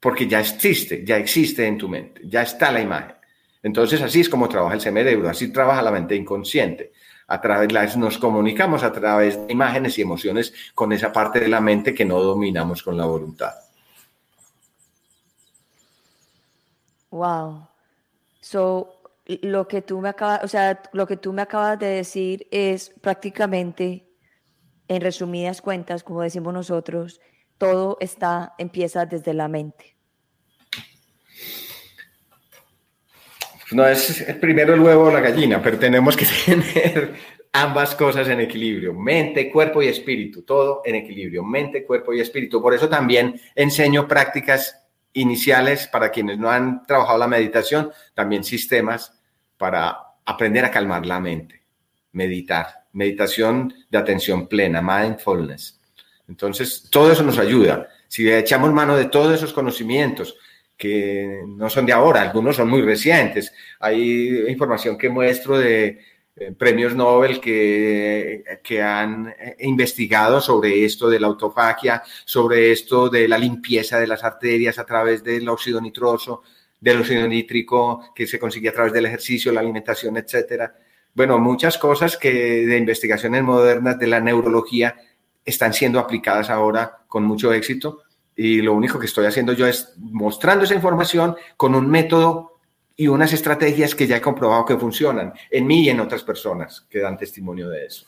[0.00, 3.14] porque ya existe, ya existe en tu mente, ya está la imagen.
[3.62, 6.92] Entonces así es como trabaja el cerebro, así trabaja la mente inconsciente.
[7.26, 11.60] A través nos comunicamos a través de imágenes y emociones con esa parte de la
[11.60, 13.54] mente que no dominamos con la voluntad.
[17.10, 17.68] Wow.
[18.40, 22.48] So lo que tú me acabas, o sea, lo que tú me acabas de decir
[22.50, 24.08] es prácticamente
[24.88, 27.20] en resumidas cuentas, como decimos nosotros,
[27.58, 29.96] todo está empieza desde la mente.
[33.72, 37.14] No es primero el huevo o la gallina, pero tenemos que tener
[37.52, 42.60] ambas cosas en equilibrio, mente, cuerpo y espíritu, todo en equilibrio, mente, cuerpo y espíritu.
[42.62, 44.76] Por eso también enseño prácticas
[45.12, 49.20] iniciales para quienes no han trabajado la meditación, también sistemas
[49.56, 51.62] para aprender a calmar la mente,
[52.12, 55.80] meditar, meditación de atención plena, mindfulness.
[56.28, 57.88] Entonces, todo eso nos ayuda.
[58.06, 60.36] Si echamos mano de todos esos conocimientos,
[60.80, 63.52] que no son de ahora, algunos son muy recientes.
[63.80, 66.00] Hay información que muestro de
[66.34, 73.10] eh, premios Nobel que, que han eh, investigado sobre esto de la autofagia, sobre esto
[73.10, 76.42] de la limpieza de las arterias a través del óxido nitroso,
[76.80, 80.74] del óxido nítrico que se consigue a través del ejercicio, la alimentación, etcétera.
[81.12, 84.96] Bueno, muchas cosas que de investigaciones modernas de la neurología
[85.44, 88.04] están siendo aplicadas ahora con mucho éxito
[88.36, 92.58] y lo único que estoy haciendo yo es mostrando esa información con un método
[92.96, 96.86] y unas estrategias que ya he comprobado que funcionan en mí y en otras personas
[96.90, 98.06] que dan testimonio de eso.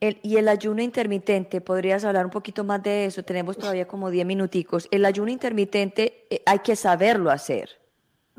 [0.00, 3.22] y el ayuno intermitente, ¿podrías hablar un poquito más de eso?
[3.22, 4.88] Tenemos todavía como 10 minuticos.
[4.90, 7.70] El ayuno intermitente eh, hay que saberlo hacer.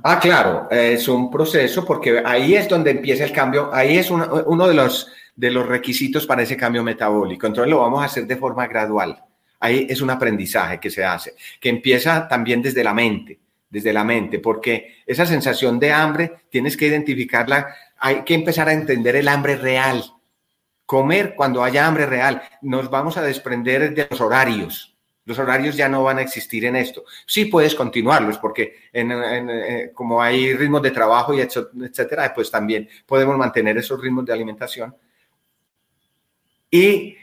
[0.04, 4.68] Ah, claro, es un proceso porque ahí es donde empieza el cambio, ahí es uno
[4.68, 7.48] de los, de los requisitos para ese cambio metabólico.
[7.48, 9.24] Entonces lo vamos a hacer de forma gradual.
[9.64, 14.04] Ahí es un aprendizaje que se hace, que empieza también desde la mente, desde la
[14.04, 19.30] mente, porque esa sensación de hambre tienes que identificarla, hay que empezar a entender el
[19.30, 20.04] hambre real.
[20.86, 24.98] Comer cuando haya hambre real, nos vamos a desprender de los horarios.
[25.24, 27.06] Los horarios ya no van a existir en esto.
[27.26, 33.38] Sí puedes continuarlos porque eh, como hay ritmos de trabajo y etcétera, pues también podemos
[33.38, 34.94] mantener esos ritmos de alimentación.
[36.70, 37.16] Y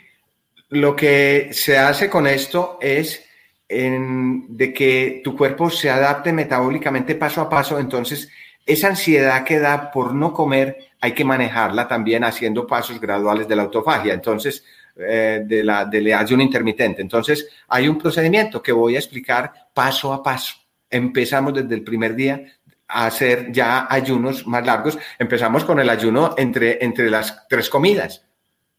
[0.70, 3.24] lo que se hace con esto es
[3.68, 8.28] de que tu cuerpo se adapte metabólicamente paso a paso, entonces
[8.66, 13.56] esa ansiedad que da por no comer hay que manejarla también haciendo pasos graduales de
[13.56, 14.64] la autofagia, entonces
[14.96, 17.00] eh, de la del ayuno intermitente.
[17.00, 20.54] Entonces hay un procedimiento que voy a explicar paso a paso.
[20.88, 22.44] Empezamos desde el primer día
[22.88, 24.98] a hacer ya ayunos más largos.
[25.18, 28.26] Empezamos con el ayuno entre, entre las tres comidas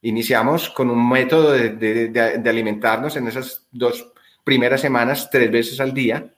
[0.04, 6.34] Iniciamos con un método de, alimentarnos en esas dos primeras semanas, tres veces al día.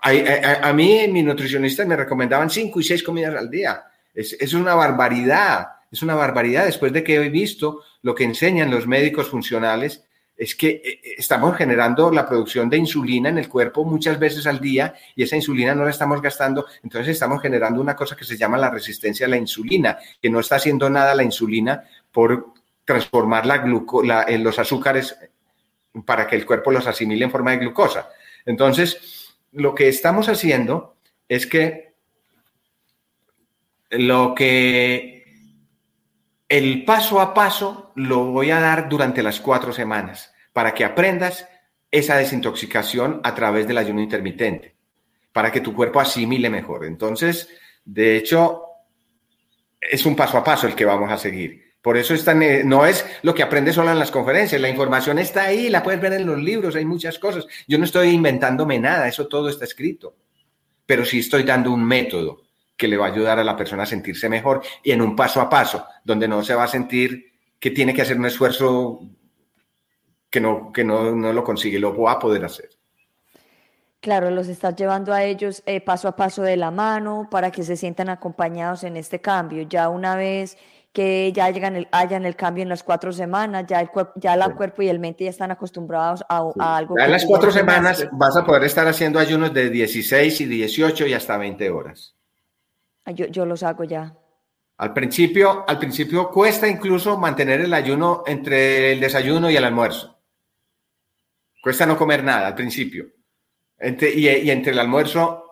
[0.00, 3.84] A, mí, mis nutricionistas me recomendaban cinco y seis comidas al día.
[4.14, 6.66] Es, es una barbaridad, es una barbaridad.
[6.66, 10.04] Después de que he visto lo que enseñan los médicos funcionales,
[10.36, 14.60] es que eh, estamos generando la producción de insulina en el cuerpo muchas veces al
[14.60, 18.36] día y esa insulina no la estamos gastando, entonces estamos generando una cosa que se
[18.36, 22.53] llama la resistencia a la insulina, que no está haciendo nada la insulina por
[22.84, 25.16] transformar la en los azúcares
[26.04, 28.10] para que el cuerpo los asimile en forma de glucosa.
[28.44, 30.96] Entonces, lo que estamos haciendo
[31.28, 31.94] es que
[33.90, 35.24] lo que
[36.48, 41.48] el paso a paso lo voy a dar durante las cuatro semanas para que aprendas
[41.90, 44.74] esa desintoxicación a través del ayuno intermitente,
[45.32, 46.84] para que tu cuerpo asimile mejor.
[46.84, 47.48] Entonces,
[47.84, 48.64] de hecho,
[49.80, 51.63] es un paso a paso el que vamos a seguir.
[51.84, 52.14] Por eso
[52.64, 56.00] no es lo que aprendes solo en las conferencias, la información está ahí, la puedes
[56.00, 57.46] ver en los libros, hay muchas cosas.
[57.68, 60.16] Yo no estoy inventándome nada, eso todo está escrito.
[60.86, 62.40] Pero sí estoy dando un método
[62.74, 65.42] que le va a ayudar a la persona a sentirse mejor y en un paso
[65.42, 69.00] a paso, donde no se va a sentir que tiene que hacer un esfuerzo
[70.30, 72.70] que no, que no, lo consigue, lo va a poder hacer.
[74.00, 77.62] Claro, los estás llevando a ellos eh, paso a paso de la mano para que
[77.62, 79.64] se sientan acompañados en este cambio.
[79.68, 80.56] Ya una vez
[80.94, 84.36] que ya llegan el, hayan el cambio en las cuatro semanas, ya el cuerpo, ya
[84.36, 86.94] la cuerpo y el mente ya están acostumbrados a, algo.
[86.96, 91.08] Ya en las cuatro semanas vas a poder estar haciendo ayunos de 16 y 18
[91.08, 92.14] y hasta 20 horas.
[93.06, 94.14] Yo, yo los hago ya.
[94.76, 100.16] Al principio, al principio cuesta incluso mantener el ayuno entre el desayuno y el almuerzo.
[101.60, 103.06] Cuesta no comer nada al principio.
[103.80, 105.43] y, entre el almuerzo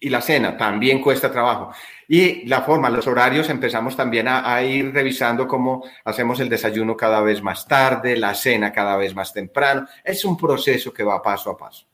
[0.00, 1.72] y la cena también cuesta trabajo.
[2.06, 7.20] Y la forma, los horarios, empezamos también a, ir revisando cómo hacemos el desayuno cada
[7.20, 9.86] vez más tarde, la cena cada vez más temprano.
[10.04, 11.86] Es un proceso que va paso a paso.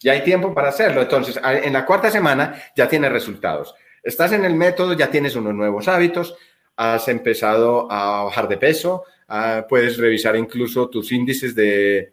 [0.00, 1.02] Ya hay tiempo para hacerlo.
[1.02, 3.74] Entonces, en la cuarta semana ya tiene resultados.
[4.02, 6.34] Estás en el método, ya tienes unos nuevos hábitos,
[6.76, 12.12] has empezado a bajar de peso, ah, puedes revisar incluso tus índices de,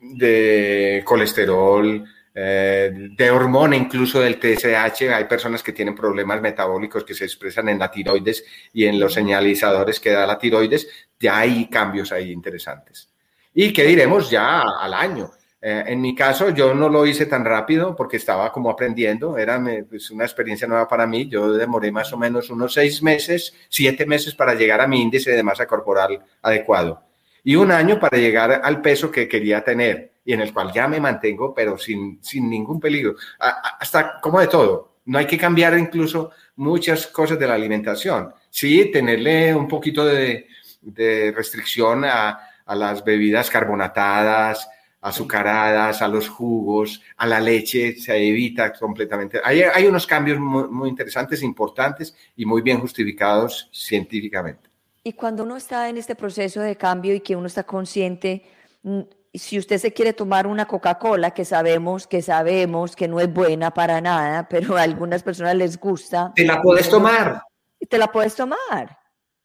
[0.00, 2.02] de colesterol,
[2.40, 5.10] eh, de hormona, incluso del TSH.
[5.12, 9.14] Hay personas que tienen problemas metabólicos que se expresan en la tiroides y en los
[9.14, 10.86] señalizadores que da la tiroides.
[11.18, 13.10] Ya hay cambios ahí interesantes.
[13.52, 15.32] Y qué diremos ya al año.
[15.60, 19.60] Eh, en mi caso, yo no lo hice tan rápido porque estaba como aprendiendo, era
[19.90, 21.28] pues, una experiencia nueva para mí.
[21.28, 25.32] Yo demoré más o menos unos seis meses, siete meses para llegar a mi índice
[25.32, 27.07] de masa corporal adecuado
[27.48, 30.86] y un año para llegar al peso que quería tener y en el cual ya
[30.86, 33.14] me mantengo, pero sin, sin ningún peligro.
[33.38, 34.96] Hasta como de todo.
[35.06, 38.34] No hay que cambiar incluso muchas cosas de la alimentación.
[38.50, 40.46] Sí, tenerle un poquito de,
[40.82, 44.68] de restricción a, a las bebidas carbonatadas,
[45.00, 49.40] azucaradas, a los jugos, a la leche, se evita completamente.
[49.42, 54.67] Hay, hay unos cambios muy, muy, interesantes, importantes y muy bien justificados científicamente.
[55.02, 58.44] Y cuando uno está en este proceso de cambio y que uno está consciente,
[58.82, 59.00] mm,
[59.34, 63.72] si usted se quiere tomar una Coca-Cola, que sabemos que sabemos que no es buena
[63.72, 66.32] para nada, pero a algunas personas les gusta.
[66.34, 67.42] Te la puedes tomar.
[67.88, 68.98] Te la puedes tomar.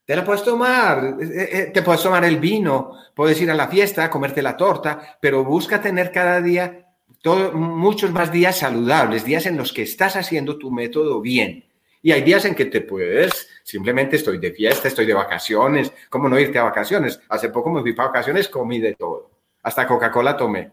[0.05, 3.55] Te la puedes tomar, eh, eh, eh, te puedes tomar el vino, puedes ir a
[3.55, 9.23] la fiesta, comerte la torta, pero busca tener cada día todo, muchos más días saludables,
[9.23, 11.63] días en los que estás haciendo tu método bien.
[12.03, 16.29] Y hay días en que te puedes, simplemente estoy de fiesta, estoy de vacaciones, ¿cómo
[16.29, 17.19] no irte a vacaciones?
[17.29, 19.31] Hace poco me fui para vacaciones, comí de todo,
[19.63, 20.71] hasta Coca-Cola tomé.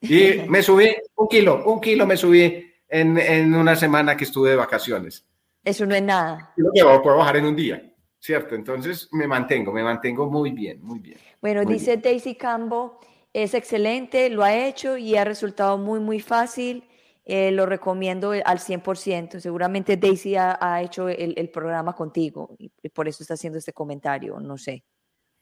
[0.00, 4.50] Y me subí un kilo, un kilo me subí en, en, una semana que estuve
[4.50, 5.26] de vacaciones.
[5.64, 6.52] Eso no es nada.
[6.56, 7.82] Lo que puedo bajar en un día.
[8.20, 8.54] ¿cierto?
[8.54, 11.18] Entonces me mantengo, me mantengo muy bien, muy bien.
[11.40, 13.00] Bueno, dice Daisy Cambo,
[13.32, 16.84] es excelente, lo ha hecho y ha resultado muy, muy fácil.
[17.24, 19.40] Eh, lo recomiendo al 100%.
[19.40, 24.56] Seguramente Daisy ha, hecho el, programa contigo y, por eso está haciendo este comentario, no
[24.56, 24.82] sé.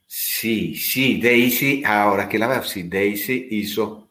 [0.07, 4.09] Sí, sí, Daisy, ahora que la veo, sí, Daisy hizo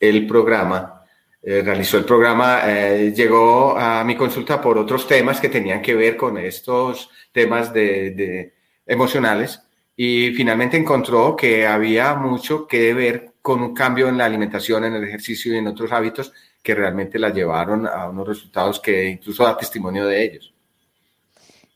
[0.00, 1.04] el programa
[1.46, 5.94] eh, realizó el programa, eh, llegó a mi consulta por otros temas que tenían que
[5.94, 8.54] ver con estos temas de,
[8.86, 9.60] emocionales
[9.94, 14.94] y finalmente encontró que había mucho que ver con un cambio en la alimentación, en
[14.94, 16.32] el ejercicio y en otros hábitos
[16.64, 20.52] que realmente la llevaron a unos resultados que incluso da testimonio de ellos.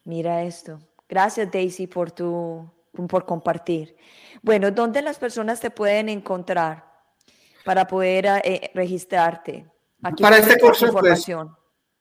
[0.05, 0.81] Mira esto.
[1.09, 2.68] Gracias Daisy por tu
[3.09, 3.94] por compartir.
[4.42, 6.88] Bueno, ¿dónde las personas te pueden encontrar?
[7.68, 9.66] para poder eh, registrarte?
[10.22, 11.31] para este curso, pues,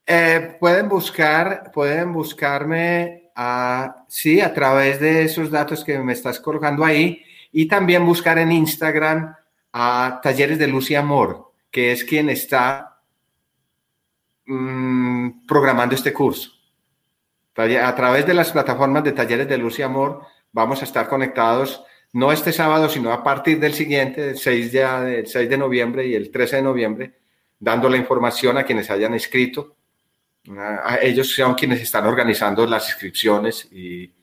[0.05, 6.39] eh, pueden buscar, pueden buscarme a, sí, a través de esos datos que me estás
[6.39, 7.21] colocando ahí
[7.51, 9.35] y también buscar en Instagram
[9.73, 13.01] a Talleres de Luz y Amor, que es quien está
[14.45, 16.51] mm, programando este curso.
[17.55, 21.83] A través de las plataformas de Talleres de Luz y Amor vamos a estar conectados
[22.13, 26.15] no este sábado, sino a partir del siguiente, el 6 de, 6 de noviembre y
[26.15, 27.13] el 13 de noviembre,
[27.59, 29.75] dando la información a quienes hayan inscrito.
[30.57, 34.13] A ellos son quienes están organizando las inscripciones y,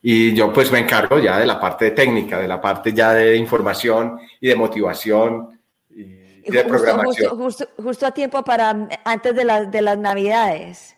[0.00, 3.36] y yo pues me encargo ya de la parte técnica, de la parte ya de
[3.36, 5.60] información y de motivación
[6.44, 7.36] y, de programación.
[7.36, 10.96] Justo, justo, a tiempo para antes de, de las navidades.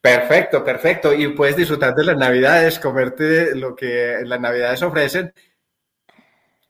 [0.00, 1.14] Perfecto, perfecto.
[1.14, 5.32] Y puedes disfrutar de las navidades, comerte lo que las navidades ofrecen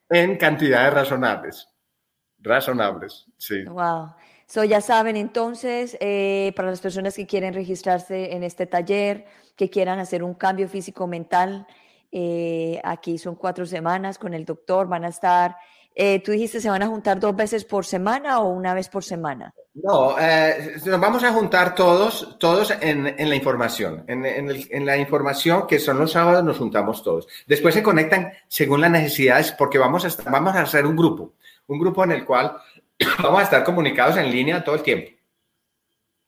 [0.09, 1.67] en cantidades razonables.
[2.39, 3.63] Razonables, sí.
[3.65, 4.13] Wow.
[4.47, 9.69] So, ya saben, entonces, eh, para las personas que quieren registrarse en este taller, que
[9.69, 11.65] quieran hacer un cambio físico-mental,
[12.11, 15.57] eh, aquí son cuatro semanas con el doctor, van a estar,
[15.97, 19.01] eh, tú dijiste, ¿se van a juntar dos veces por semana o una vez por
[19.01, 19.53] semana?
[19.75, 24.03] No, eh, nos vamos a juntar todos, todos en, la información.
[24.07, 27.27] En, la información que son los sábados nos juntamos todos.
[27.47, 31.33] Después se conectan según las necesidades porque vamos a, vamos a hacer un grupo,
[31.67, 32.57] un grupo en el cual
[33.23, 35.14] vamos a estar comunicados en línea todo el tiempo.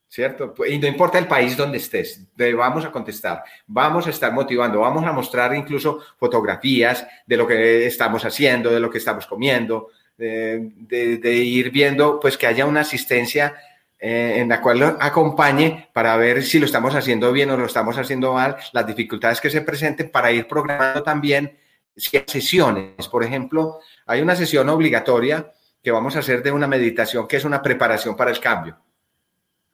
[0.09, 0.53] ¿Cierto?
[0.65, 5.05] Y no importa el país donde estés, vamos a contestar, vamos a estar motivando, vamos
[5.05, 11.43] a mostrar incluso fotografías de lo que estamos haciendo, de lo que estamos comiendo, de,
[11.43, 13.55] ir viendo, pues que haya una asistencia
[13.99, 17.65] eh, en la cual lo acompañe para ver si lo estamos haciendo bien o lo
[17.65, 21.57] estamos haciendo mal, las dificultades que se presenten para ir programando también
[21.95, 23.09] sesiones.
[23.09, 25.51] Por ejemplo, hay una sesión obligatoria
[25.83, 28.77] que vamos a hacer de una meditación que es una preparación para el cambio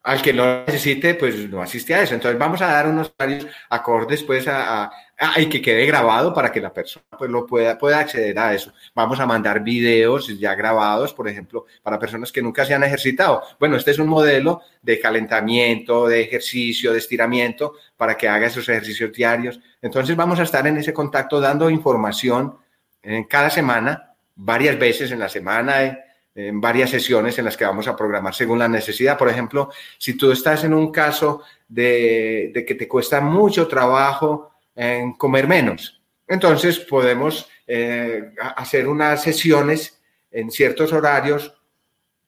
[0.03, 2.13] al que lo necesite, pues no asiste a eso.
[2.13, 4.91] Entonces vamos a dar unos varios acordes pues a,
[5.37, 8.73] y que quede grabado para que la persona pues lo pueda, pueda acceder a eso.
[8.93, 13.43] Vamos a mandar videos ya grabados, por ejemplo, para personas que nunca se han ejercitado.
[13.57, 18.67] Bueno, este es un modelo de calentamiento, de ejercicio, de estiramiento para que haga esos
[18.67, 19.61] ejercicios diarios.
[19.81, 22.57] Entonces vamos a estar en ese contacto dando información
[23.01, 25.97] en cada semana, varias veces en la semana
[26.35, 29.17] en varias sesiones en las que vamos a programar según la necesidad.
[29.17, 35.13] Por ejemplo, si tú estás en un caso de, que te cuesta mucho trabajo en
[35.13, 41.53] comer menos, entonces podemos eh, hacer unas sesiones en ciertos horarios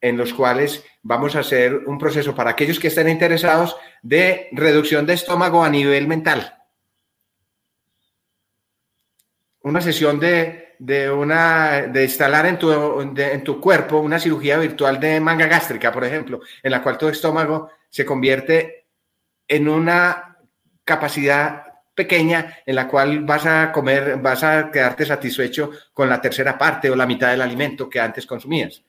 [0.01, 5.05] en los cuales vamos a hacer un proceso para aquellos que estén interesados de reducción
[5.05, 6.55] de estómago a nivel mental.
[9.61, 14.99] Una sesión de de, una, de instalar en tu, en tu cuerpo una cirugía virtual
[14.99, 18.87] de manga gástrica, por ejemplo, en la cual tu estómago se convierte
[19.47, 20.37] en una
[20.83, 21.63] capacidad
[21.95, 26.89] pequeña en la cual vas a comer, vas a quedarte satisfecho con la tercera parte
[26.89, 28.83] o la mitad del alimento que antes consumías.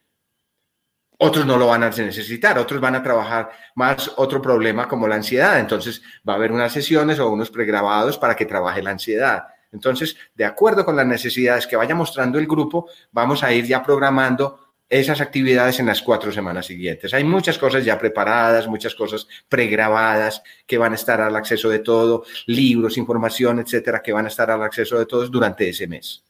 [1.18, 5.14] Otros no lo van a necesitar, otros van a trabajar más otro problema como la
[5.14, 5.58] ansiedad.
[5.58, 9.46] Entonces va a haber unas sesiones o unos pregrabados para que trabaje la ansiedad.
[9.72, 13.82] Entonces, de acuerdo con las necesidades que vaya mostrando el grupo, vamos a ir ya
[13.82, 17.12] programando esas actividades en las cuatro semanas siguientes.
[17.12, 21.80] Hay muchas cosas ya preparadas, muchas cosas pregrabadas que van a estar al acceso de
[21.80, 26.22] todo, libros, información, etcétera, que van a estar al acceso de todos durante ese mes.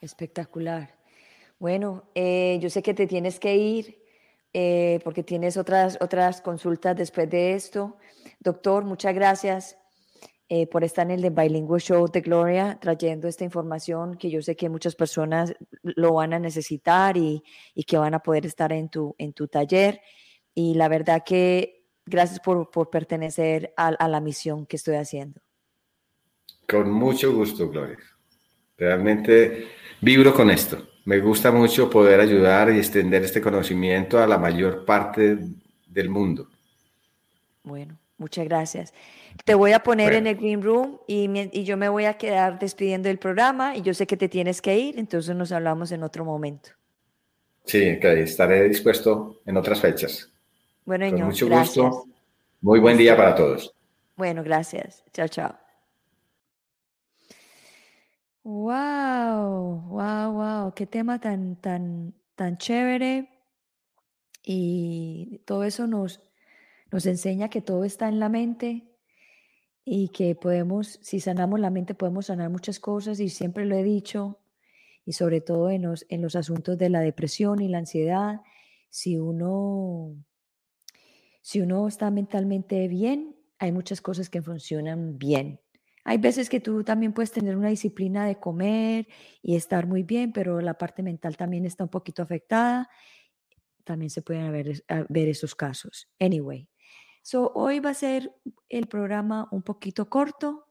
[0.00, 0.94] Espectacular.
[1.58, 4.04] Bueno, eh, yo sé que te tienes que ir
[4.52, 7.96] eh, porque tienes otras, otras consultas después de esto.
[8.38, 9.78] Doctor, muchas gracias.
[10.50, 14.42] Eh, por estar en el de Bilingual Show de Gloria, trayendo esta información que yo
[14.42, 17.42] sé que muchas personas lo van a necesitar y,
[17.74, 20.02] y que van a poder estar en tu, en tu taller.
[20.54, 25.40] Y la verdad que gracias por, por pertenecer a, a, la misión que estoy haciendo.
[26.68, 27.98] Con mucho gusto, Gloria.
[28.76, 29.68] Realmente
[30.02, 30.88] vibro con esto.
[31.06, 35.38] Me gusta mucho poder ayudar y extender este conocimiento a la mayor parte
[35.86, 36.48] del mundo.
[37.62, 38.92] Bueno, muchas gracias.
[39.44, 42.58] Te voy a poner en el Green Room y, y, yo me voy a quedar
[42.58, 46.02] despidiendo del programa y yo sé que te tienes que ir, entonces nos hablamos en
[46.02, 46.70] otro momento.
[47.64, 50.30] Sí, que estaré dispuesto en otras fechas.
[50.84, 52.04] Bueno, Con mucho gusto.
[52.60, 53.74] Muy buen día para todos.
[54.16, 55.02] Bueno, gracias.
[55.12, 55.58] Chao, chao.
[58.42, 63.28] Wow, wow, wow, qué tema tan, tan, tan chévere.
[64.42, 66.20] Y todo eso nos,
[66.90, 68.84] nos enseña que todo está en la mente,
[69.84, 73.82] y que podemos, si sanamos la mente, podemos sanar muchas cosas y siempre lo he
[73.82, 74.38] dicho,
[75.04, 78.40] y sobre todo en los, en los asuntos de la depresión y la ansiedad,
[78.88, 80.16] si uno,
[81.42, 85.60] si uno está mentalmente bien, hay muchas cosas que funcionan bien.
[86.04, 89.08] Hay veces que tú también puedes tener una disciplina de comer
[89.42, 92.90] y estar muy bien, pero la parte mental también está un poquito afectada.
[93.84, 96.08] También se pueden ver, ver esos casos.
[96.20, 96.68] Anyway,
[97.26, 98.34] So, hoy va a ser
[98.68, 100.68] el programa un poquito corto,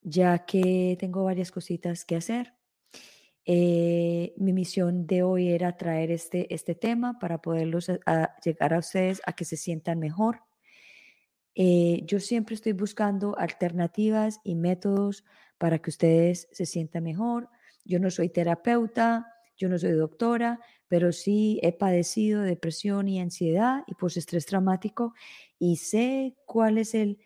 [0.00, 2.54] ya que tengo varias cositas que hacer.
[3.44, 7.90] Eh, mi misión de hoy era traer este, este tema para poderlos
[8.42, 10.40] llegar a ustedes a que se sientan mejor.
[11.54, 15.26] Eh, yo siempre estoy buscando alternativas y métodos
[15.58, 17.50] para que ustedes se sientan mejor.
[17.84, 20.60] Yo no soy terapeuta, yo no soy doctora,
[20.90, 25.14] pero sí he padecido depresión y ansiedad y postestrés traumático
[25.56, 27.20] y sé cuál es el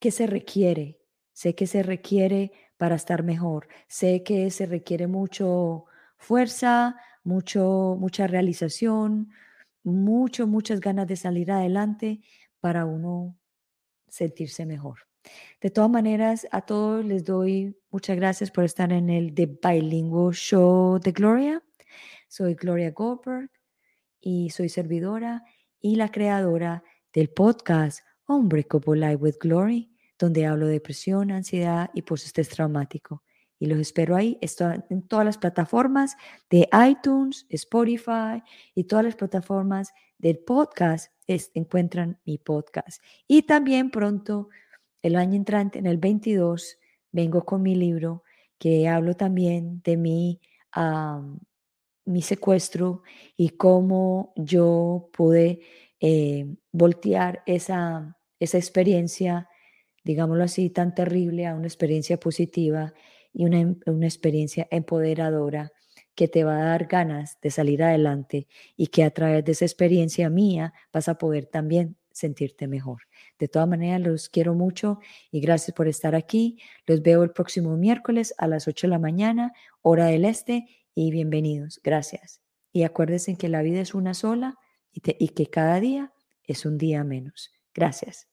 [0.00, 0.98] que se requiere,
[1.34, 5.84] sé que se requiere para estar mejor, sé que se requiere mucho
[6.16, 9.30] fuerza, mucho mucha realización,
[9.82, 12.22] mucho muchas ganas de salir adelante
[12.60, 13.36] para uno
[14.08, 15.00] sentirse mejor.
[15.60, 20.32] De todas maneras, a todos les doy muchas gracias por estar en el The Bilingual
[20.32, 21.63] Show de Gloria.
[22.36, 23.48] Soy Gloria Goldberg
[24.20, 25.44] y soy servidora
[25.80, 26.82] y la creadora
[27.12, 33.22] del podcast Unbreakable Life with Glory, donde hablo de depresión, ansiedad y postestrés traumático.
[33.60, 34.36] Y los espero ahí.
[34.40, 36.16] Estoy en todas las plataformas
[36.50, 38.42] de iTunes, Spotify
[38.74, 43.00] y todas las plataformas del podcast encuentran mi podcast.
[43.28, 44.48] Y también pronto
[45.02, 46.80] el año entrante, en el 22,
[47.12, 48.24] vengo con mi libro
[48.58, 50.40] que hablo también de mi,
[52.04, 53.02] mi secuestro
[53.36, 55.60] y cómo yo pude
[56.00, 59.48] eh, voltear esa, esa experiencia,
[60.04, 62.92] digámoslo así, tan terrible a una experiencia positiva
[63.32, 65.72] y una, una experiencia empoderadora
[66.14, 68.46] que te va a dar ganas de salir adelante
[68.76, 73.02] y que a través de esa experiencia mía vas a poder también sentirte mejor.
[73.38, 75.00] De todas maneras, los quiero mucho
[75.32, 76.58] y gracias por estar aquí.
[76.86, 79.52] Los veo el próximo miércoles a las 8 de la mañana,
[79.82, 81.80] hora del este, y bienvenidos.
[81.82, 82.40] Gracias.
[82.72, 84.58] Y acuérdense que la vida es una sola
[84.92, 86.12] y, que cada día
[86.44, 87.50] es un día menos.
[87.74, 88.28] Gracias.